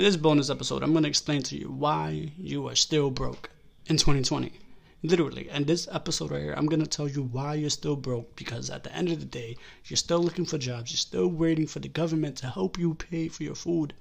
In 0.00 0.06
this 0.06 0.16
bonus 0.16 0.48
episode, 0.48 0.82
I'm 0.82 0.92
going 0.92 1.02
to 1.02 1.10
explain 1.10 1.42
to 1.42 1.58
you 1.58 1.70
why 1.70 2.32
you 2.38 2.66
are 2.68 2.74
still 2.74 3.10
broke 3.10 3.50
in 3.84 3.98
2020. 3.98 4.50
Literally, 5.02 5.50
in 5.50 5.64
this 5.64 5.86
episode 5.92 6.30
right 6.30 6.40
here, 6.40 6.54
I'm 6.56 6.64
going 6.64 6.80
to 6.80 6.86
tell 6.86 7.06
you 7.06 7.24
why 7.24 7.52
you're 7.52 7.68
still 7.68 7.96
broke 7.96 8.34
because 8.34 8.70
at 8.70 8.82
the 8.82 8.96
end 8.96 9.10
of 9.10 9.20
the 9.20 9.26
day, 9.26 9.58
you're 9.84 9.98
still 9.98 10.20
looking 10.20 10.46
for 10.46 10.56
jobs, 10.56 10.90
you're 10.90 10.96
still 10.96 11.28
waiting 11.28 11.66
for 11.66 11.80
the 11.80 11.88
government 11.88 12.38
to 12.38 12.46
help 12.46 12.78
you 12.78 12.94
pay 12.94 13.28
for 13.28 13.42
your 13.42 13.54
food 13.54 13.92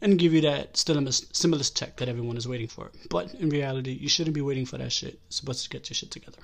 and 0.00 0.18
give 0.18 0.32
you 0.32 0.40
that 0.40 0.76
stimulus, 0.76 1.70
check 1.70 1.96
that 1.98 2.08
everyone 2.08 2.36
is 2.36 2.48
waiting 2.48 2.66
for. 2.66 2.90
But 3.08 3.34
in 3.34 3.50
reality, 3.50 3.92
you 3.92 4.08
shouldn't 4.08 4.34
be 4.34 4.42
waiting 4.42 4.66
for 4.66 4.78
that 4.78 4.90
shit. 4.90 5.20
So 5.28 5.42
supposed 5.42 5.62
to 5.62 5.70
get 5.70 5.88
your 5.88 5.94
shit 5.94 6.10
together. 6.10 6.42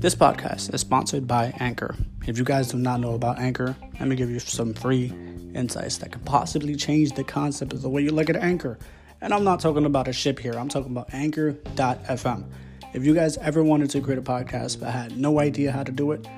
This 0.00 0.14
podcast 0.14 0.72
is 0.72 0.80
sponsored 0.80 1.26
by 1.26 1.52
Anchor. 1.58 1.96
If 2.28 2.36
you 2.36 2.44
guys 2.44 2.68
do 2.68 2.76
not 2.76 3.00
know 3.00 3.14
about 3.14 3.38
Anchor, 3.38 3.74
let 3.98 4.06
me 4.06 4.14
give 4.14 4.28
you 4.28 4.38
some 4.38 4.74
free 4.74 5.14
insights 5.54 5.96
that 5.96 6.12
can 6.12 6.20
possibly 6.20 6.76
change 6.76 7.12
the 7.12 7.24
concept 7.24 7.72
of 7.72 7.80
the 7.80 7.88
way 7.88 8.02
you 8.02 8.10
look 8.10 8.28
at 8.28 8.36
Anchor. 8.36 8.78
And 9.22 9.32
I'm 9.32 9.44
not 9.44 9.60
talking 9.60 9.86
about 9.86 10.08
a 10.08 10.12
ship 10.12 10.38
here, 10.38 10.52
I'm 10.52 10.68
talking 10.68 10.92
about 10.92 11.14
Anchor.fm. 11.14 12.44
If 12.92 13.06
you 13.06 13.14
guys 13.14 13.38
ever 13.38 13.64
wanted 13.64 13.88
to 13.92 14.02
create 14.02 14.18
a 14.18 14.22
podcast 14.22 14.78
but 14.78 14.90
had 14.90 15.16
no 15.16 15.40
idea 15.40 15.72
how 15.72 15.82
to 15.82 15.90
do 15.90 16.12
it, 16.12 16.28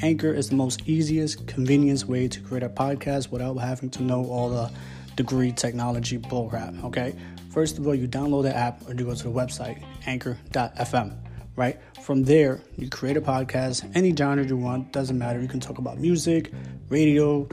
Anchor 0.00 0.32
is 0.32 0.48
the 0.48 0.54
most 0.54 0.88
easiest, 0.88 1.44
convenience 1.48 2.04
way 2.04 2.28
to 2.28 2.40
create 2.40 2.62
a 2.62 2.68
podcast 2.68 3.32
without 3.32 3.56
having 3.56 3.90
to 3.90 4.02
know 4.04 4.24
all 4.26 4.48
the 4.48 4.70
degree 5.16 5.50
technology 5.50 6.18
bullcrap. 6.18 6.84
Okay, 6.84 7.16
first 7.50 7.78
of 7.78 7.86
all, 7.88 7.96
you 7.96 8.06
download 8.06 8.44
the 8.44 8.56
app 8.56 8.88
or 8.88 8.94
you 8.94 9.04
go 9.04 9.12
to 9.12 9.24
the 9.24 9.28
website 9.28 9.82
Anchor.fm. 10.06 11.16
Right 11.54 11.78
from 12.00 12.22
there, 12.22 12.60
you 12.76 12.88
create 12.88 13.18
a 13.18 13.20
podcast, 13.20 13.90
any 13.94 14.16
genre 14.16 14.44
you 14.44 14.56
want, 14.56 14.90
doesn't 14.92 15.18
matter. 15.18 15.40
You 15.40 15.48
can 15.48 15.60
talk 15.60 15.76
about 15.78 15.98
music, 15.98 16.50
radio, 16.88 17.46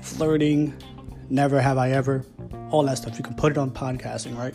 flirting, 0.00 0.74
never 1.28 1.60
have 1.60 1.76
I 1.76 1.90
ever, 1.90 2.24
all 2.70 2.82
that 2.84 2.96
stuff. 2.96 3.18
You 3.18 3.24
can 3.24 3.34
put 3.34 3.52
it 3.52 3.58
on 3.58 3.70
podcasting, 3.70 4.38
right? 4.38 4.54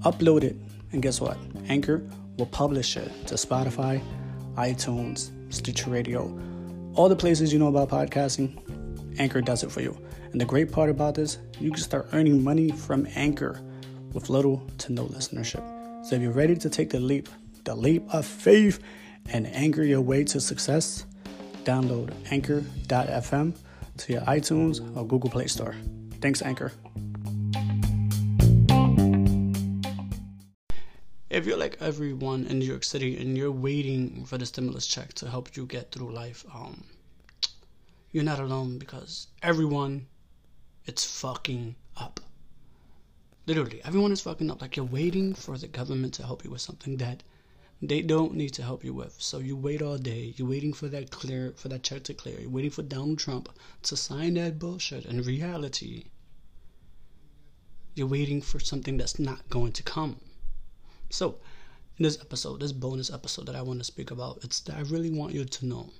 Upload 0.00 0.42
it, 0.42 0.56
and 0.90 1.00
guess 1.00 1.20
what? 1.20 1.38
Anchor 1.68 2.02
will 2.36 2.46
publish 2.46 2.96
it 2.96 3.10
to 3.28 3.34
Spotify, 3.36 4.02
iTunes, 4.56 5.30
Stitcher 5.54 5.90
Radio, 5.90 6.36
all 6.94 7.08
the 7.08 7.16
places 7.16 7.52
you 7.52 7.60
know 7.60 7.68
about 7.68 7.88
podcasting. 7.88 8.58
Anchor 9.20 9.40
does 9.40 9.62
it 9.62 9.70
for 9.70 9.80
you. 9.80 9.96
And 10.32 10.40
the 10.40 10.44
great 10.44 10.72
part 10.72 10.90
about 10.90 11.14
this, 11.14 11.38
you 11.60 11.70
can 11.70 11.80
start 11.80 12.08
earning 12.12 12.42
money 12.42 12.70
from 12.70 13.06
Anchor 13.14 13.62
with 14.12 14.28
little 14.30 14.66
to 14.78 14.92
no 14.92 15.06
listenership. 15.06 15.64
So 16.04 16.16
if 16.16 16.22
you're 16.22 16.32
ready 16.32 16.56
to 16.56 16.68
take 16.68 16.90
the 16.90 17.00
leap, 17.00 17.28
the 17.66 17.74
leap 17.74 18.02
of 18.14 18.24
faith, 18.24 18.80
and 19.32 19.46
anchor 19.48 19.82
your 19.82 20.00
way 20.00 20.24
to 20.24 20.40
success, 20.40 21.04
download 21.64 22.14
anchor.fm 22.30 23.56
to 23.98 24.12
your 24.12 24.22
iTunes 24.22 24.96
or 24.96 25.06
Google 25.06 25.28
Play 25.28 25.48
Store. 25.48 25.74
Thanks, 26.20 26.42
Anchor. 26.42 26.72
If 31.28 31.44
you're 31.44 31.58
like 31.58 31.76
everyone 31.80 32.46
in 32.46 32.60
New 32.60 32.64
York 32.64 32.84
City 32.84 33.18
and 33.18 33.36
you're 33.36 33.52
waiting 33.52 34.24
for 34.24 34.38
the 34.38 34.46
stimulus 34.46 34.86
check 34.86 35.12
to 35.14 35.28
help 35.28 35.56
you 35.56 35.66
get 35.66 35.90
through 35.90 36.12
life, 36.12 36.44
um, 36.54 36.84
you're 38.12 38.24
not 38.24 38.38
alone 38.38 38.78
because 38.78 39.26
everyone, 39.42 40.06
it's 40.86 41.04
fucking 41.04 41.74
up. 41.96 42.20
Literally, 43.46 43.82
everyone 43.84 44.12
is 44.12 44.20
fucking 44.20 44.50
up. 44.50 44.62
Like 44.62 44.76
you're 44.76 44.86
waiting 44.86 45.34
for 45.34 45.58
the 45.58 45.66
government 45.66 46.14
to 46.14 46.24
help 46.24 46.44
you 46.44 46.50
with 46.50 46.60
something 46.60 46.96
that 46.98 47.22
they 47.82 48.00
don't 48.00 48.34
need 48.34 48.54
to 48.54 48.62
help 48.62 48.84
you 48.84 48.94
with. 48.94 49.16
So 49.18 49.38
you 49.38 49.54
wait 49.54 49.82
all 49.82 49.98
day. 49.98 50.32
You're 50.36 50.48
waiting 50.48 50.72
for 50.72 50.88
that 50.88 51.10
clear 51.10 51.52
for 51.56 51.68
that 51.68 51.82
check 51.82 52.04
to 52.04 52.14
clear. 52.14 52.40
You're 52.40 52.50
waiting 52.50 52.70
for 52.70 52.82
Donald 52.82 53.18
Trump 53.18 53.50
to 53.82 53.96
sign 53.96 54.34
that 54.34 54.58
bullshit. 54.58 55.04
In 55.04 55.22
reality, 55.22 56.04
you're 57.94 58.06
waiting 58.06 58.40
for 58.40 58.60
something 58.60 58.96
that's 58.96 59.18
not 59.18 59.48
going 59.50 59.72
to 59.72 59.82
come. 59.82 60.20
So, 61.10 61.38
in 61.98 62.02
this 62.02 62.20
episode, 62.20 62.60
this 62.60 62.72
bonus 62.72 63.10
episode 63.10 63.46
that 63.46 63.56
I 63.56 63.62
want 63.62 63.80
to 63.80 63.84
speak 63.84 64.10
about, 64.10 64.40
it's 64.42 64.60
that 64.60 64.76
I 64.76 64.80
really 64.80 65.10
want 65.10 65.34
you 65.34 65.44
to 65.44 65.66
know 65.66 65.90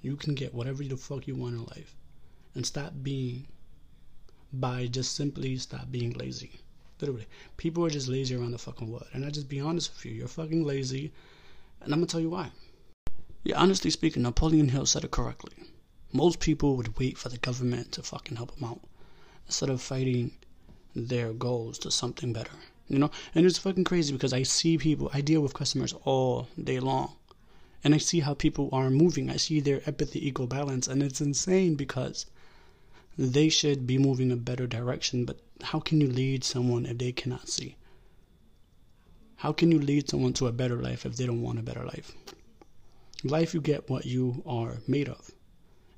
you 0.00 0.16
can 0.16 0.34
get 0.34 0.54
whatever 0.54 0.82
the 0.82 0.96
fuck 0.96 1.26
you 1.26 1.34
want 1.34 1.54
in 1.54 1.64
life, 1.64 1.94
and 2.54 2.64
stop 2.64 2.92
being 3.02 3.46
by 4.52 4.86
just 4.86 5.14
simply 5.14 5.56
stop 5.56 5.90
being 5.90 6.12
lazy. 6.12 6.60
Literally, 7.00 7.26
people 7.56 7.84
are 7.84 7.90
just 7.90 8.08
lazy 8.08 8.34
around 8.34 8.50
the 8.50 8.58
fucking 8.58 8.90
world. 8.90 9.06
And 9.12 9.24
I 9.24 9.30
just 9.30 9.48
be 9.48 9.60
honest 9.60 9.92
with 9.94 10.04
you, 10.04 10.12
you're 10.12 10.28
fucking 10.28 10.64
lazy, 10.64 11.12
and 11.80 11.92
I'm 11.92 12.00
gonna 12.00 12.06
tell 12.06 12.20
you 12.20 12.30
why. 12.30 12.50
Yeah, 13.42 13.58
honestly 13.58 13.90
speaking, 13.90 14.22
Napoleon 14.22 14.68
Hill 14.68 14.84
said 14.84 15.04
it 15.04 15.10
correctly. 15.10 15.54
Most 16.12 16.40
people 16.40 16.76
would 16.76 16.98
wait 16.98 17.16
for 17.16 17.30
the 17.30 17.38
government 17.38 17.92
to 17.92 18.02
fucking 18.02 18.36
help 18.36 18.54
them 18.54 18.68
out 18.68 18.80
instead 19.46 19.70
of 19.70 19.80
fighting 19.80 20.32
their 20.94 21.32
goals 21.32 21.78
to 21.78 21.90
something 21.90 22.32
better. 22.32 22.52
You 22.88 22.98
know, 22.98 23.10
and 23.34 23.46
it's 23.46 23.58
fucking 23.58 23.84
crazy 23.84 24.12
because 24.12 24.32
I 24.32 24.42
see 24.42 24.76
people, 24.76 25.10
I 25.14 25.20
deal 25.20 25.40
with 25.40 25.54
customers 25.54 25.94
all 26.04 26.48
day 26.62 26.80
long, 26.80 27.14
and 27.82 27.94
I 27.94 27.98
see 27.98 28.20
how 28.20 28.34
people 28.34 28.68
are 28.72 28.90
moving. 28.90 29.30
I 29.30 29.36
see 29.36 29.60
their 29.60 29.80
empathy 29.86 30.26
equal 30.26 30.48
balance, 30.48 30.88
and 30.88 31.02
it's 31.02 31.20
insane 31.20 31.76
because 31.76 32.26
they 33.18 33.48
should 33.48 33.86
be 33.86 33.98
moving 33.98 34.30
a 34.30 34.36
better 34.36 34.66
direction, 34.66 35.24
but 35.24 35.40
how 35.62 35.80
can 35.80 36.00
you 36.00 36.08
lead 36.08 36.44
someone 36.44 36.86
if 36.86 36.98
they 36.98 37.12
cannot 37.12 37.48
see? 37.48 37.76
How 39.36 39.52
can 39.52 39.72
you 39.72 39.78
lead 39.78 40.08
someone 40.08 40.32
to 40.34 40.46
a 40.46 40.52
better 40.52 40.80
life 40.80 41.06
if 41.06 41.16
they 41.16 41.26
don't 41.26 41.42
want 41.42 41.58
a 41.58 41.62
better 41.62 41.84
life? 41.84 42.12
Life, 43.24 43.54
you 43.54 43.60
get 43.60 43.88
what 43.88 44.06
you 44.06 44.42
are 44.46 44.78
made 44.86 45.08
of. 45.08 45.30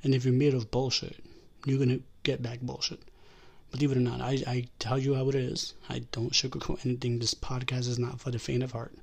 And 0.02 0.14
if 0.14 0.24
you're 0.24 0.34
made 0.34 0.54
of 0.54 0.70
bullshit, 0.70 1.22
you're 1.66 1.78
going 1.78 1.88
to 1.90 2.02
get 2.22 2.42
back 2.42 2.60
bullshit. 2.60 3.00
Believe 3.70 3.92
it 3.92 3.96
or 3.96 4.00
not, 4.00 4.20
I, 4.20 4.42
I 4.46 4.68
tell 4.78 4.98
you 4.98 5.14
how 5.14 5.28
it 5.28 5.34
is. 5.34 5.74
I 5.88 6.00
don't 6.12 6.32
sugarcoat 6.32 6.84
anything. 6.84 7.18
This 7.18 7.34
podcast 7.34 7.88
is 7.88 7.98
not 7.98 8.20
for 8.20 8.30
the 8.30 8.38
faint 8.38 8.62
of 8.62 8.72
heart. 8.72 8.94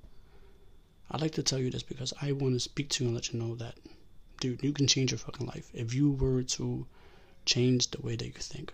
I'd 1.12 1.22
like 1.22 1.32
to 1.32 1.44
tell 1.44 1.60
you 1.60 1.72
this 1.72 1.84
because 1.84 2.14
I 2.22 2.34
want 2.34 2.54
to 2.54 2.60
speak 2.60 2.90
to 2.90 3.04
you 3.04 3.08
and 3.08 3.16
let 3.16 3.34
you 3.34 3.40
know 3.40 3.56
that, 3.56 3.78
dude, 4.40 4.64
you 4.64 4.74
can 4.74 4.88
change 4.88 5.12
your 5.12 5.18
fucking 5.18 5.48
life 5.48 5.70
if 5.74 5.94
you 5.94 6.12
were 6.12 6.44
to 6.44 6.86
change 7.46 7.92
the 7.92 8.02
way 8.02 8.16
that 8.16 8.26
you 8.26 8.34
think. 8.34 8.74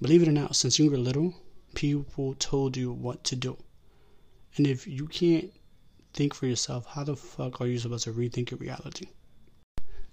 Believe 0.00 0.22
it 0.22 0.28
or 0.28 0.32
not, 0.32 0.56
since 0.56 0.78
you 0.78 0.90
were 0.90 0.98
little, 0.98 1.34
people 1.74 2.34
told 2.38 2.76
you 2.76 2.92
what 2.92 3.22
to 3.24 3.36
do. 3.36 3.56
And 4.56 4.66
if 4.66 4.86
you 4.86 5.06
can't 5.06 5.52
think 6.12 6.34
for 6.34 6.46
yourself, 6.46 6.86
how 6.86 7.04
the 7.04 7.16
fuck 7.16 7.60
are 7.60 7.66
you 7.66 7.78
supposed 7.78 8.04
to 8.04 8.12
rethink 8.12 8.50
your 8.50 8.58
reality? 8.58 9.06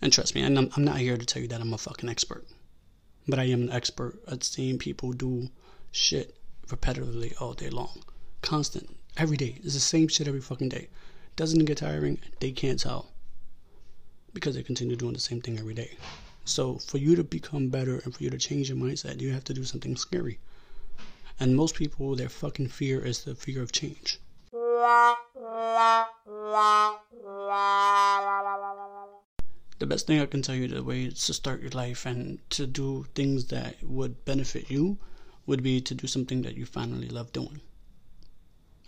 And 0.01 0.13
trust 0.13 0.35
me, 0.35 0.45
I'm, 0.45 0.57
I'm 0.57 0.83
not 0.83 0.97
here 0.97 1.17
to 1.17 1.25
tell 1.25 1.41
you 1.41 1.47
that 1.49 1.59
I'm 1.59 1.73
a 1.73 1.77
fucking 1.77 2.09
expert. 2.09 2.45
But 3.27 3.39
I 3.39 3.45
am 3.45 3.63
an 3.63 3.71
expert 3.71 4.19
at 4.27 4.43
seeing 4.43 4.77
people 4.77 5.11
do 5.11 5.49
shit 5.91 6.35
repetitively 6.67 7.39
all 7.41 7.53
day 7.53 7.69
long. 7.69 8.03
Constant. 8.41 8.95
Every 9.17 9.38
day. 9.38 9.59
It's 9.63 9.74
the 9.74 9.79
same 9.79 10.07
shit 10.07 10.27
every 10.27 10.39
fucking 10.39 10.69
day. 10.69 10.88
Doesn't 11.35 11.65
get 11.65 11.79
tiring? 11.79 12.19
They 12.39 12.51
can't 12.51 12.79
tell. 12.79 13.12
Because 14.33 14.56
they 14.56 14.63
continue 14.63 14.95
doing 14.95 15.13
the 15.13 15.19
same 15.19 15.41
thing 15.41 15.59
every 15.59 15.74
day. 15.74 15.97
So 16.45 16.77
for 16.77 16.97
you 16.97 17.15
to 17.15 17.24
become 17.24 17.69
better 17.69 18.00
and 18.00 18.15
for 18.15 18.24
you 18.24 18.30
to 18.30 18.38
change 18.38 18.69
your 18.69 18.77
mindset, 18.77 19.21
you 19.21 19.31
have 19.33 19.44
to 19.45 19.53
do 19.53 19.63
something 19.63 19.95
scary. 19.95 20.39
And 21.39 21.56
most 21.56 21.75
people, 21.75 22.15
their 22.15 22.30
fucking 22.30 22.69
fear 22.69 23.00
is 23.06 23.24
the 23.24 23.36
fear 23.36 23.62
of 23.62 23.71
change. 23.71 24.19
The 29.80 29.86
best 29.86 30.07
thing 30.07 30.19
I 30.19 30.25
can 30.25 30.41
tell 30.41 30.56
you 30.56 30.68
the 30.68 30.83
way 30.83 31.09
to 31.09 31.33
start 31.33 31.62
your 31.62 31.71
life 31.71 32.06
and 32.06 32.39
to 32.50 32.68
do 32.68 33.06
things 33.15 33.45
that 33.45 33.81
would 33.81 34.25
benefit 34.25 34.69
you 34.69 34.97
would 35.45 35.63
be 35.63 35.80
to 35.81 35.95
do 35.95 36.07
something 36.07 36.41
that 36.41 36.57
you 36.57 36.65
finally 36.65 37.07
love 37.07 37.31
doing. 37.31 37.62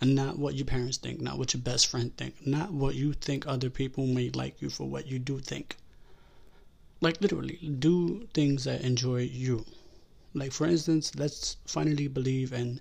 And 0.00 0.14
not 0.14 0.38
what 0.38 0.54
your 0.54 0.66
parents 0.66 0.98
think, 0.98 1.20
not 1.20 1.38
what 1.38 1.54
your 1.54 1.62
best 1.62 1.86
friend 1.86 2.14
think, 2.16 2.46
not 2.46 2.72
what 2.72 2.94
you 2.94 3.14
think 3.14 3.46
other 3.46 3.70
people 3.70 4.06
may 4.06 4.30
like 4.30 4.60
you 4.60 4.68
for 4.68 4.88
what 4.88 5.06
you 5.06 5.18
do 5.18 5.38
think. 5.38 5.76
Like 7.02 7.20
literally, 7.20 7.56
do 7.56 8.28
things 8.32 8.62
that 8.62 8.82
enjoy 8.82 9.22
you. 9.22 9.66
Like 10.34 10.52
for 10.52 10.68
instance, 10.68 11.16
let's 11.16 11.56
finally 11.66 12.06
believe 12.06 12.52
and 12.52 12.80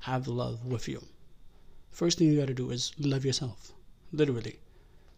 have 0.00 0.26
love 0.26 0.66
with 0.66 0.88
you. 0.88 1.06
first 1.92 2.18
thing 2.18 2.32
you 2.32 2.40
got 2.40 2.48
to 2.48 2.54
do 2.54 2.72
is 2.72 2.90
love 2.98 3.24
yourself, 3.24 3.72
literally. 4.10 4.58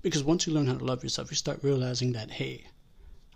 Because 0.02 0.22
once 0.22 0.46
you 0.46 0.52
learn 0.52 0.66
how 0.66 0.76
to 0.76 0.84
love 0.84 1.02
yourself, 1.02 1.30
you 1.30 1.36
start 1.36 1.64
realizing 1.64 2.12
that, 2.12 2.32
hey, 2.32 2.66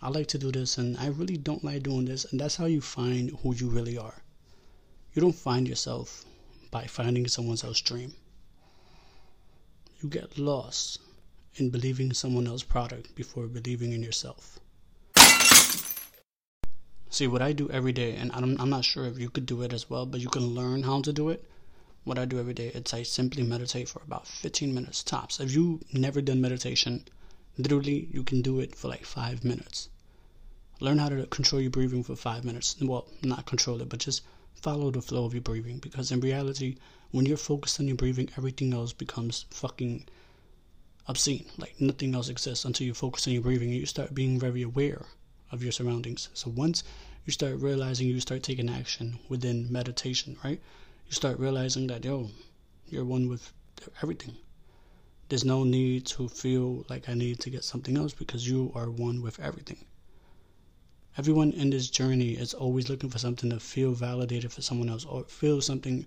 I 0.03 0.11
like 0.11 0.27
to 0.29 0.39
do 0.39 0.53
this 0.53 0.77
and 0.77 0.99
I 0.99 1.07
really 1.07 1.39
don't 1.39 1.65
like 1.65 1.85
doing 1.85 2.05
this. 2.05 2.27
And 2.27 2.39
that's 2.39 2.57
how 2.57 2.67
you 2.67 2.83
find 2.83 3.31
who 3.43 3.55
you 3.55 3.71
really 3.71 3.97
are. 3.97 4.23
You 5.15 5.23
don't 5.23 5.33
find 5.33 5.67
yourself 5.67 6.27
by 6.71 6.85
finding 6.85 7.27
someone 7.27 7.57
else's 7.65 7.81
dream. 7.81 8.13
You 10.03 10.11
get 10.11 10.37
lost 10.37 10.99
in 11.55 11.71
believing 11.71 12.13
someone 12.13 12.47
else's 12.47 12.65
product 12.65 13.15
before 13.15 13.47
believing 13.47 13.93
in 13.93 14.03
yourself. 14.03 14.61
See, 17.17 17.27
what 17.27 17.41
I 17.41 17.55
do 17.55 17.71
every 17.71 17.95
day, 17.95 18.15
and 18.15 18.31
I'm, 18.35 18.61
I'm 18.61 18.69
not 18.69 18.85
sure 18.85 19.07
if 19.07 19.19
you 19.19 19.31
could 19.31 19.47
do 19.47 19.63
it 19.63 19.73
as 19.73 19.89
well, 19.89 20.05
but 20.05 20.21
you 20.21 20.29
can 20.29 20.49
learn 20.49 20.83
how 20.83 21.01
to 21.01 21.15
do 21.15 21.31
it. 21.31 21.49
What 22.05 22.19
I 22.19 22.27
do 22.27 22.39
every 22.39 22.53
day, 22.53 22.71
it's 22.75 22.93
I 22.93 23.05
simply 23.05 23.43
meditate 23.43 23.89
for 23.89 24.03
about 24.03 24.27
15 24.27 24.75
minutes 24.75 25.03
tops. 25.03 25.41
If 25.41 25.51
you've 25.55 25.83
never 25.95 26.21
done 26.21 26.43
meditation, 26.43 27.07
literally 27.57 28.11
you 28.13 28.23
can 28.23 28.43
do 28.43 28.61
it 28.61 28.75
for 28.75 28.89
like 28.89 29.07
five 29.07 29.45
minutes. 29.45 29.89
Learn 30.79 30.99
how 30.99 31.09
to 31.09 31.25
control 31.29 31.63
your 31.63 31.71
breathing 31.71 32.03
for 32.03 32.17
five 32.17 32.45
minutes. 32.45 32.77
Well, 32.83 33.09
not 33.23 33.47
control 33.47 33.81
it, 33.81 33.89
but 33.89 34.01
just 34.01 34.21
follow 34.53 34.91
the 34.91 35.01
flow 35.01 35.25
of 35.25 35.33
your 35.33 35.41
breathing. 35.41 35.79
Because 35.79 36.13
in 36.13 36.21
reality, 36.21 36.77
when 37.13 37.25
you're 37.25 37.39
focused 37.39 37.81
on 37.81 37.89
your 37.89 37.97
breathing, 37.97 38.29
everything 38.37 38.75
else 38.75 38.93
becomes 38.93 39.47
fucking 39.49 40.05
obscene. 41.09 41.47
Like 41.57 41.81
nothing 41.81 42.15
else 42.15 42.29
exists 42.29 42.67
until 42.67 42.87
you 42.87 42.93
focus 42.93 43.27
on 43.27 43.33
your 43.33 43.43
breathing 43.43 43.71
and 43.71 43.81
you 43.81 43.87
start 43.87 44.15
being 44.15 44.39
very 44.39 44.61
aware 44.61 45.07
of 45.53 45.63
your 45.63 45.73
surroundings. 45.73 46.29
So 46.35 46.51
once 46.51 46.85
you 47.25 47.33
start 47.33 47.61
realizing 47.61 48.09
you 48.09 48.21
start 48.21 48.43
taking 48.43 48.69
action 48.69 49.19
within 49.29 49.71
meditation, 49.71 50.37
right? 50.45 50.61
You 51.07 51.13
start 51.13 51.39
realizing 51.39 51.87
that 51.89 52.05
yo, 52.05 52.31
you're 52.89 53.05
one 53.05 53.29
with 53.29 53.53
everything. 54.03 54.37
There's 55.29 55.45
no 55.45 55.65
need 55.65 56.07
to 56.07 56.29
feel 56.29 56.85
like 56.89 57.09
I 57.09 57.15
need 57.15 57.41
to 57.41 57.51
get 57.51 57.65
something 57.65 57.97
else 57.97 58.13
because 58.13 58.49
you 58.49 58.73
are 58.75 58.91
one 58.91 59.23
with 59.23 59.41
everything. 59.41 59.79
Everyone 61.19 61.51
in 61.53 61.71
this 61.71 61.91
journey 61.91 62.33
is 62.33 62.55
always 62.55 62.89
looking 62.89 63.11
for 63.11 63.19
something 63.19 63.51
to 63.51 63.59
feel 63.59 63.93
validated 63.93 64.53
for 64.53 64.63
someone 64.63 64.89
else 64.89 65.05
or 65.05 65.25
feel 65.25 65.61
something 65.61 66.07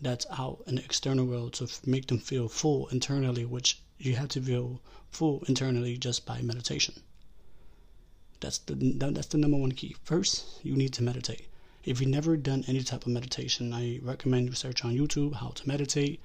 that's 0.00 0.26
out 0.30 0.62
in 0.66 0.74
the 0.74 0.84
external 0.84 1.24
world 1.24 1.54
to 1.54 1.68
make 1.86 2.06
them 2.06 2.18
feel 2.18 2.48
full 2.48 2.86
internally, 2.88 3.44
which 3.44 3.80
you 3.98 4.16
have 4.16 4.28
to 4.28 4.40
feel 4.40 4.80
full 5.10 5.42
internally 5.48 5.96
just 5.96 6.26
by 6.26 6.42
meditation. 6.42 6.94
That's 8.42 8.58
the 8.58 8.74
that's 8.74 9.28
the 9.28 9.38
number 9.38 9.56
one 9.56 9.70
key. 9.70 9.94
First, 10.02 10.58
you 10.64 10.74
need 10.74 10.92
to 10.94 11.02
meditate. 11.04 11.46
If 11.84 12.00
you've 12.00 12.10
never 12.10 12.36
done 12.36 12.64
any 12.66 12.82
type 12.82 13.06
of 13.06 13.12
meditation, 13.12 13.72
I 13.72 14.00
recommend 14.02 14.48
you 14.48 14.54
search 14.54 14.84
on 14.84 14.96
YouTube 14.96 15.34
how 15.34 15.50
to 15.50 15.68
meditate. 15.68 16.20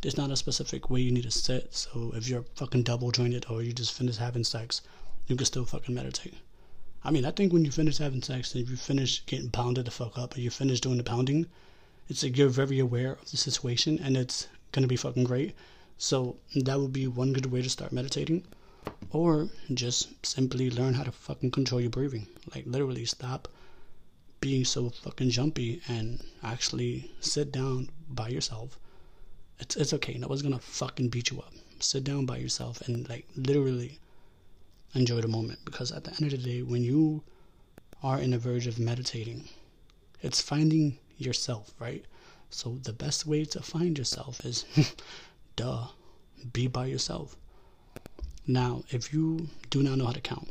There's 0.00 0.16
not 0.16 0.30
a 0.30 0.36
specific 0.36 0.88
way 0.88 1.02
you 1.02 1.12
need 1.12 1.24
to 1.24 1.30
sit, 1.30 1.74
so 1.74 2.12
if 2.16 2.28
you're 2.28 2.46
fucking 2.54 2.84
double 2.84 3.10
jointed 3.10 3.44
or 3.50 3.62
you 3.62 3.74
just 3.74 3.92
finished 3.92 4.18
having 4.18 4.42
sex, 4.42 4.80
you 5.26 5.36
can 5.36 5.44
still 5.44 5.66
fucking 5.66 5.94
meditate. 5.94 6.34
I 7.04 7.10
mean, 7.10 7.26
I 7.26 7.30
think 7.30 7.52
when 7.52 7.66
you 7.66 7.70
finish 7.70 7.98
having 7.98 8.22
sex 8.22 8.54
and 8.54 8.66
you 8.66 8.76
finish 8.76 9.22
getting 9.26 9.50
pounded 9.50 9.84
the 9.84 9.90
fuck 9.90 10.18
up 10.18 10.34
and 10.34 10.42
you 10.42 10.48
finish 10.48 10.80
doing 10.80 10.96
the 10.96 11.04
pounding, 11.04 11.44
it's 12.08 12.22
like 12.22 12.38
you're 12.38 12.48
very 12.48 12.78
aware 12.78 13.12
of 13.12 13.30
the 13.30 13.36
situation 13.36 13.98
and 14.02 14.16
it's 14.16 14.48
gonna 14.72 14.86
be 14.86 14.96
fucking 14.96 15.24
great. 15.24 15.54
So 15.98 16.36
that 16.54 16.80
would 16.80 16.94
be 16.94 17.06
one 17.06 17.34
good 17.34 17.52
way 17.52 17.60
to 17.60 17.68
start 17.68 17.92
meditating. 17.92 18.46
Or 19.10 19.50
just 19.74 20.08
simply 20.24 20.70
learn 20.70 20.94
how 20.94 21.02
to 21.02 21.12
fucking 21.12 21.50
control 21.50 21.80
your 21.80 21.90
breathing. 21.90 22.26
Like 22.54 22.64
literally 22.66 23.04
stop 23.04 23.48
being 24.40 24.64
so 24.64 24.88
fucking 24.88 25.30
jumpy 25.30 25.82
and 25.86 26.24
actually 26.42 27.10
sit 27.20 27.52
down 27.52 27.90
by 28.08 28.28
yourself. 28.28 28.78
It's 29.58 29.76
it's 29.76 29.92
okay. 29.92 30.14
Nobody's 30.16 30.42
gonna 30.42 30.58
fucking 30.58 31.10
beat 31.10 31.30
you 31.30 31.40
up. 31.40 31.52
Sit 31.78 32.04
down 32.04 32.24
by 32.24 32.38
yourself 32.38 32.80
and 32.88 33.08
like 33.08 33.26
literally 33.36 33.98
enjoy 34.94 35.20
the 35.20 35.28
moment 35.28 35.58
because 35.64 35.92
at 35.92 36.04
the 36.04 36.10
end 36.12 36.32
of 36.32 36.42
the 36.42 36.50
day 36.50 36.62
when 36.62 36.82
you 36.82 37.22
are 38.02 38.18
in 38.18 38.30
the 38.30 38.38
verge 38.38 38.66
of 38.66 38.78
meditating, 38.78 39.48
it's 40.22 40.40
finding 40.40 40.98
yourself, 41.18 41.74
right? 41.78 42.04
So 42.48 42.78
the 42.82 42.92
best 42.92 43.26
way 43.26 43.44
to 43.44 43.62
find 43.62 43.98
yourself 43.98 44.44
is 44.44 44.64
duh, 45.56 45.88
be 46.52 46.66
by 46.66 46.86
yourself. 46.86 47.36
Now, 48.50 48.82
if 48.90 49.12
you 49.12 49.48
do 49.70 49.80
not 49.80 49.96
know 49.96 50.06
how 50.06 50.12
to 50.12 50.20
count 50.20 50.48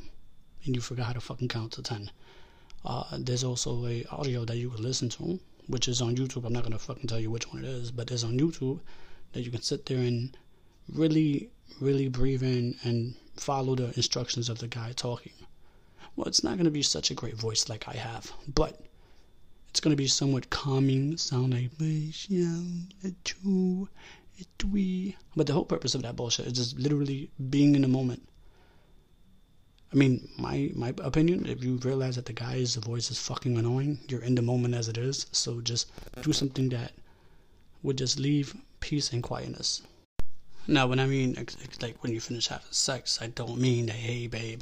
and 0.63 0.73
you 0.73 0.79
forgot 0.79 1.07
how 1.07 1.13
to 1.13 1.19
fucking 1.19 1.49
count 1.49 1.73
to 1.73 1.81
10, 1.81 2.09
uh, 2.85 3.17
there's 3.19 3.43
also 3.43 3.85
a 3.87 4.05
audio 4.05 4.45
that 4.45 4.55
you 4.55 4.69
can 4.69 4.81
listen 4.81 5.09
to, 5.09 5.37
which 5.67 5.89
is 5.89 6.01
on 6.01 6.15
YouTube. 6.15 6.45
I'm 6.45 6.53
not 6.53 6.63
gonna 6.63 6.79
fucking 6.79 7.07
tell 7.07 7.19
you 7.19 7.29
which 7.29 7.51
one 7.51 7.65
it 7.65 7.67
is, 7.67 7.91
but 7.91 8.09
it's 8.09 8.23
on 8.23 8.39
YouTube 8.39 8.79
that 9.33 9.41
you 9.41 9.51
can 9.51 9.61
sit 9.61 9.85
there 9.85 9.97
and 9.97 10.37
really, 10.93 11.49
really 11.81 12.07
breathe 12.07 12.41
in 12.41 12.77
and 12.83 13.15
follow 13.35 13.75
the 13.75 13.93
instructions 13.97 14.47
of 14.47 14.59
the 14.59 14.69
guy 14.69 14.93
talking. 14.93 15.33
Well, 16.15 16.27
it's 16.27 16.41
not 16.41 16.55
gonna 16.55 16.71
be 16.71 16.83
such 16.83 17.11
a 17.11 17.15
great 17.15 17.35
voice 17.35 17.67
like 17.67 17.85
I 17.89 17.97
have, 17.97 18.31
but 18.47 18.79
it's 19.71 19.81
gonna 19.81 19.97
be 19.97 20.07
somewhat 20.07 20.49
calming, 20.49 21.17
sound 21.17 21.53
like 21.53 21.77
but 25.35 25.47
the 25.47 25.53
whole 25.53 25.65
purpose 25.65 25.95
of 25.95 26.01
that 26.03 26.15
bullshit 26.15 26.47
is 26.47 26.53
just 26.53 26.79
literally 26.79 27.29
being 27.49 27.75
in 27.75 27.81
the 27.81 27.87
moment. 27.87 28.27
I 29.91 29.95
mean, 29.95 30.29
my 30.37 30.71
my 30.75 30.93
opinion, 30.99 31.47
if 31.47 31.63
you 31.63 31.77
realize 31.77 32.15
that 32.15 32.25
the 32.25 32.33
guy's 32.33 32.75
voice 32.75 33.09
is 33.09 33.19
fucking 33.19 33.57
annoying, 33.57 33.99
you're 34.07 34.21
in 34.21 34.35
the 34.35 34.41
moment 34.41 34.75
as 34.75 34.87
it 34.87 34.97
is, 34.97 35.25
so 35.31 35.61
just 35.61 35.91
do 36.21 36.31
something 36.31 36.69
that 36.69 36.91
would 37.81 37.97
just 37.97 38.19
leave 38.19 38.55
peace 38.79 39.11
and 39.11 39.23
quietness. 39.23 39.81
Now, 40.67 40.85
when 40.85 40.99
I 40.99 41.07
mean 41.07 41.33
like 41.81 41.97
when 42.03 42.13
you 42.13 42.19
finish 42.19 42.47
having 42.47 42.67
sex, 42.71 43.17
I 43.19 43.27
don't 43.27 43.59
mean 43.59 43.87
hey 43.87 44.27
babe, 44.27 44.61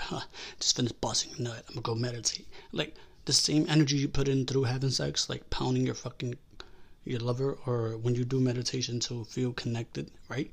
just 0.59 0.77
finish 0.77 0.93
busting 0.93 1.33
a 1.37 1.41
nut, 1.41 1.65
I'm 1.67 1.75
gonna 1.75 1.81
go 1.81 1.95
meditate. 1.95 2.47
Like 2.71 2.95
the 3.25 3.33
same 3.33 3.65
energy 3.67 3.97
you 3.97 4.07
put 4.07 4.29
in 4.29 4.45
through 4.45 4.63
having 4.63 4.91
sex, 4.91 5.29
like 5.29 5.49
pounding 5.49 5.85
your 5.85 5.95
fucking 5.95 6.37
your 7.09 7.19
lover 7.19 7.57
or 7.65 7.97
when 7.97 8.15
you 8.15 8.25
do 8.25 8.39
meditation 8.39 8.99
to 9.01 9.23
feel 9.25 9.53
connected, 9.53 10.11
right? 10.29 10.51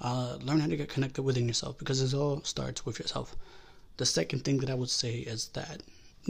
Uh, 0.00 0.38
learn 0.40 0.60
how 0.60 0.66
to 0.66 0.76
get 0.76 0.88
connected 0.88 1.22
within 1.22 1.46
yourself 1.46 1.76
because 1.78 2.00
it 2.00 2.16
all 2.16 2.42
starts 2.42 2.86
with 2.86 2.98
yourself. 2.98 3.36
The 3.98 4.06
second 4.06 4.44
thing 4.44 4.58
that 4.58 4.70
I 4.70 4.74
would 4.74 4.88
say 4.88 5.16
is 5.18 5.48
that 5.48 5.82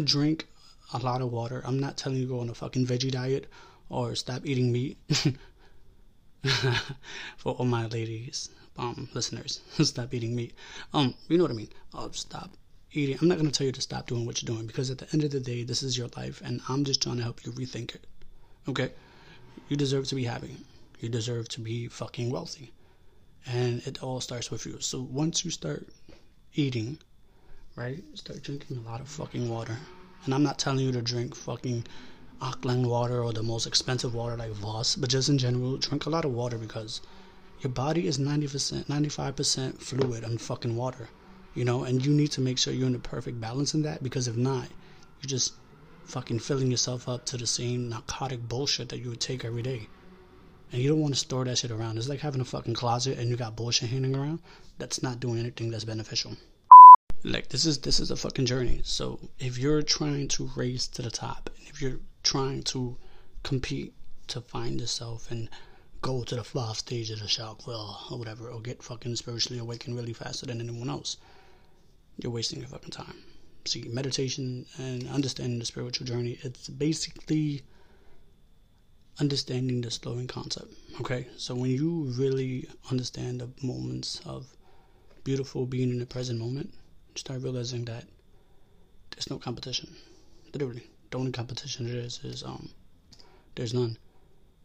drink 0.03 0.49
a 0.93 0.99
lot 0.99 1.21
of 1.23 1.31
water. 1.31 1.63
I'm 1.65 1.79
not 1.79 1.97
telling 1.97 2.19
you 2.19 2.25
to 2.25 2.33
go 2.33 2.41
on 2.41 2.49
a 2.49 2.55
fucking 2.55 2.87
veggie 2.87 3.13
diet 3.13 3.49
or 3.89 4.17
stop 4.17 4.45
eating 4.45 4.73
meat. 4.73 4.99
For 7.37 7.53
all 7.53 7.67
my 7.67 7.87
ladies, 7.87 8.49
um, 8.77 9.09
listeners, 9.15 9.61
stop 9.83 10.13
eating 10.15 10.35
meat. 10.35 10.55
Um, 10.93 11.15
you 11.29 11.39
know 11.39 11.45
what 11.45 11.53
I 11.53 11.55
mean. 11.55 11.69
Oh, 11.95 12.11
stop 12.13 12.51
eating. 12.93 13.19
I'm 13.21 13.29
not 13.29 13.39
gonna 13.39 13.51
tell 13.53 13.67
you 13.67 13.73
to 13.73 13.81
stop 13.81 14.09
doing 14.09 14.27
what 14.27 14.43
you're 14.43 14.53
doing 14.53 14.67
because 14.67 14.91
at 14.91 14.99
the 14.99 15.07
end 15.13 15.23
of 15.23 15.31
the 15.31 15.39
day, 15.39 15.63
this 15.63 15.83
is 15.83 15.97
your 15.97 16.09
life, 16.17 16.43
and 16.45 16.61
I'm 16.69 16.83
just 16.85 17.03
trying 17.03 17.19
to 17.19 17.23
help 17.23 17.45
you 17.45 17.53
rethink 17.53 17.95
it. 17.95 18.07
Okay 18.67 18.91
you 19.69 19.77
deserve 19.77 20.07
to 20.09 20.15
be 20.15 20.25
happy. 20.25 20.57
You 21.01 21.09
deserve 21.09 21.49
to 21.51 21.61
be 21.61 21.89
fucking 21.89 22.31
wealthy. 22.31 22.73
And 23.47 23.81
it 23.87 24.03
all 24.03 24.21
starts 24.21 24.51
with 24.51 24.67
you. 24.67 24.81
So 24.81 25.01
once 25.01 25.45
you 25.45 25.51
start 25.51 25.89
eating, 26.55 26.99
right, 27.77 28.03
start 28.15 28.43
drinking 28.43 28.77
a 28.79 28.89
lot 28.89 29.01
of 29.01 29.09
fucking 29.09 29.49
water. 29.49 29.77
And 30.25 30.35
I'm 30.35 30.43
not 30.43 30.59
telling 30.59 30.85
you 30.85 30.93
to 30.93 31.03
drink 31.03 31.35
fucking 31.35 31.85
alkaline 32.43 32.87
water 32.87 33.23
or 33.23 33.33
the 33.33 33.43
most 33.43 33.67
expensive 33.67 34.15
water 34.15 34.37
like 34.37 34.53
Voss, 34.53 34.97
but 34.97 35.11
just 35.11 35.29
in 35.29 35.39
general, 35.39 35.77
drink 35.77 36.07
a 36.07 36.11
lot 36.11 36.25
of 36.25 36.33
water 36.33 36.59
because 36.59 37.01
your 37.61 37.71
body 37.71 38.07
is 38.07 38.19
90%, 38.19 38.87
95% 38.87 39.79
fluid 39.81 40.25
and 40.25 40.41
fucking 40.41 40.77
water, 40.77 41.09
you 41.55 41.65
know, 41.65 41.85
and 41.85 42.05
you 42.05 42.13
need 42.13 42.33
to 42.33 42.41
make 42.41 42.59
sure 42.59 42.73
you're 42.73 42.87
in 42.87 42.93
the 42.93 42.99
perfect 42.99 43.41
balance 43.41 43.75
in 43.75 43.83
that 43.83 44.03
because 44.03 44.27
if 44.27 44.37
not, 44.37 44.69
you 45.21 45.29
just 45.29 45.55
fucking 46.05 46.39
filling 46.41 46.71
yourself 46.71 47.09
up 47.09 47.25
to 47.27 47.37
the 47.37 47.47
same 47.47 47.89
narcotic 47.89 48.49
bullshit 48.49 48.89
that 48.89 48.99
you 48.99 49.11
would 49.11 49.21
take 49.21 49.45
every 49.45 49.63
day. 49.63 49.89
And 50.73 50.81
you 50.81 50.89
don't 50.89 51.01
want 51.01 51.15
to 51.15 51.21
store 51.21 51.45
that 51.45 51.59
shit 51.59 51.71
around. 51.71 51.99
It's 51.99 52.09
like 52.09 52.21
having 52.21 52.41
a 52.41 52.45
fucking 52.45 52.75
closet 52.75 53.19
and 53.19 53.29
you 53.29 53.37
got 53.37 53.57
bullshit 53.57 53.91
hanging 53.91 54.15
around. 54.15 54.41
That's 54.79 55.03
not 55.03 55.21
doing 55.21 55.39
anything 55.39 55.71
that's 55.71 55.85
beneficial. 55.85 56.37
Like 57.23 57.49
this 57.49 57.67
is 57.67 57.79
this 57.79 58.01
is 58.01 58.11
a 58.11 58.17
fucking 58.17 58.47
journey. 58.47 58.81
So 58.85 59.21
if 59.39 59.59
you're 59.59 59.83
trying 59.83 60.29
to 60.29 60.51
race 60.57 60.87
to 60.89 61.03
the 61.03 61.11
top, 61.11 61.51
and 61.57 61.69
if 61.69 61.83
you're 61.83 62.01
trying 62.23 62.63
to 62.65 62.97
compete 63.43 63.93
to 64.29 64.41
find 64.41 64.81
yourself 64.81 65.31
and 65.31 65.49
go 66.03 66.25
to 66.25 66.35
the 66.35 66.45
fourth 66.45 66.79
stage 66.79 67.11
of 67.11 67.21
the 67.21 67.29
shark 67.29 67.67
well 67.67 68.07
or 68.11 68.19
whatever, 68.19 68.49
or 68.49 68.61
get 68.61 68.83
fucking 68.83 69.17
spiritually 69.17 69.59
awakened 69.59 69.97
really 69.97 70.15
faster 70.15 70.47
than 70.47 70.61
anyone 70.61 70.89
else, 70.89 71.19
you're 72.17 72.33
wasting 72.33 72.61
your 72.61 72.69
fucking 72.69 72.91
time 72.91 73.17
meditation 73.89 74.67
and 74.79 75.09
understanding 75.09 75.59
the 75.59 75.65
spiritual 75.65 76.07
journey 76.07 76.39
it's 76.43 76.69
basically 76.69 77.63
understanding 79.19 79.81
the 79.81 79.91
slowing 79.91 80.27
concept 80.27 80.73
okay 81.01 81.27
so 81.37 81.55
when 81.55 81.71
you 81.71 82.13
really 82.19 82.67
understand 82.91 83.41
the 83.41 83.49
moments 83.67 84.21
of 84.25 84.47
beautiful 85.25 85.67
being 85.67 85.91
in 85.91 85.99
the 85.99 86.07
present 86.07 86.39
moment 86.39 86.73
you 87.15 87.19
start 87.19 87.43
realizing 87.43 87.85
that 87.85 88.05
there's 89.11 89.31
no 89.31 89.39
competition 89.39 89.95
literally 90.55 90.87
the 91.11 91.19
only 91.19 91.33
competition 91.33 91.87
there 91.87 92.01
is 92.01 92.21
is 92.25 92.43
um 92.43 92.71
there's 93.55 93.75
none 93.75 93.97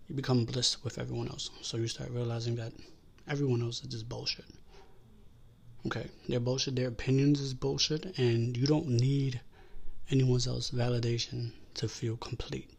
you 0.07 0.15
become 0.15 0.45
bliss 0.45 0.83
with 0.83 0.99
everyone 0.99 1.27
else. 1.29 1.49
So 1.61 1.77
you 1.77 1.87
start 1.87 2.11
realizing 2.11 2.55
that 2.55 2.73
everyone 3.27 3.61
else 3.61 3.81
is 3.81 3.87
just 3.87 4.07
bullshit. 4.07 4.45
Okay, 5.85 6.07
their 6.27 6.39
bullshit, 6.39 6.75
their 6.75 6.87
opinions 6.87 7.39
is 7.39 7.53
bullshit, 7.53 8.17
and 8.17 8.57
you 8.57 8.65
don't 8.65 8.87
need 8.87 9.41
anyone 10.09 10.41
else's 10.47 10.71
validation 10.71 11.51
to 11.75 11.87
feel 11.87 12.17
complete. 12.17 12.69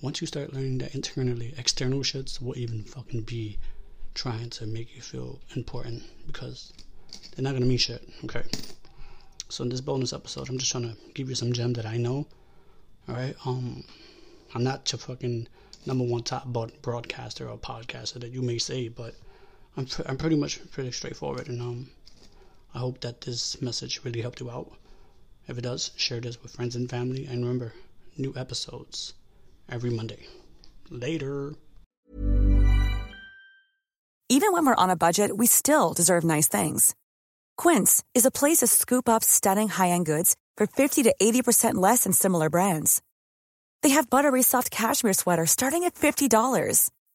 Once 0.00 0.20
you 0.20 0.26
start 0.26 0.52
learning 0.52 0.78
that 0.78 0.94
internally, 0.94 1.52
external 1.58 2.00
shits 2.00 2.40
will 2.40 2.56
even 2.56 2.84
fucking 2.84 3.22
be 3.22 3.58
trying 4.14 4.50
to 4.50 4.66
make 4.66 4.94
you 4.94 5.02
feel 5.02 5.40
important 5.56 6.02
because 6.26 6.72
they're 7.34 7.42
not 7.42 7.54
gonna 7.54 7.66
mean 7.66 7.78
shit. 7.78 8.08
Okay. 8.24 8.42
So 9.48 9.64
in 9.64 9.70
this 9.70 9.80
bonus 9.80 10.12
episode, 10.12 10.48
I'm 10.48 10.58
just 10.58 10.70
trying 10.70 10.84
to 10.84 10.96
give 11.14 11.28
you 11.28 11.34
some 11.34 11.52
gem 11.52 11.72
that 11.74 11.86
I 11.86 11.96
know. 11.96 12.26
All 13.08 13.14
right. 13.14 13.34
Um, 13.44 13.84
I'm 14.54 14.64
not 14.64 14.90
your 14.92 14.98
fucking 14.98 15.48
number 15.86 16.04
one 16.04 16.22
top 16.22 16.46
broadcaster 16.82 17.48
or 17.48 17.58
podcaster 17.58 18.20
that 18.20 18.32
you 18.32 18.42
may 18.42 18.58
say, 18.58 18.88
but 18.88 19.14
I'm 19.76 19.86
I'm 20.06 20.16
pretty 20.16 20.36
much 20.36 20.60
pretty 20.72 20.92
straightforward, 20.92 21.48
and 21.48 21.60
um, 21.60 21.90
I 22.74 22.78
hope 22.78 23.00
that 23.00 23.20
this 23.20 23.60
message 23.60 24.00
really 24.04 24.22
helped 24.22 24.40
you 24.40 24.50
out. 24.50 24.72
If 25.48 25.58
it 25.58 25.62
does, 25.62 25.90
share 25.96 26.20
this 26.20 26.42
with 26.42 26.52
friends 26.52 26.76
and 26.76 26.88
family, 26.88 27.26
and 27.26 27.42
remember, 27.44 27.72
new 28.16 28.32
episodes 28.36 29.14
every 29.68 29.90
Monday. 29.90 30.26
Later. 30.90 31.54
Even 34.28 34.52
when 34.52 34.66
we're 34.66 34.74
on 34.74 34.90
a 34.90 34.96
budget, 34.96 35.36
we 35.36 35.46
still 35.46 35.92
deserve 35.92 36.24
nice 36.24 36.48
things. 36.48 36.94
Quince 37.56 38.02
is 38.12 38.26
a 38.26 38.30
place 38.30 38.58
to 38.58 38.66
scoop 38.66 39.08
up 39.08 39.22
stunning 39.22 39.68
high-end 39.68 40.04
goods 40.04 40.36
for 40.56 40.66
50 40.66 41.04
to 41.04 41.14
80% 41.22 41.74
less 41.74 42.02
than 42.04 42.12
similar 42.12 42.50
brands. 42.50 43.02
They 43.82 43.90
have 43.90 44.10
buttery 44.10 44.42
soft 44.42 44.70
cashmere 44.70 45.12
sweaters 45.12 45.52
starting 45.52 45.84
at 45.84 45.94
$50, 45.94 46.90